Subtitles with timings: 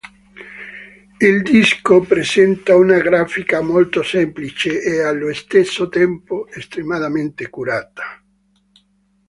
[1.19, 8.19] Il disco presenta una grafica molto semplice e, allo stesso, tempo, estremamente curata.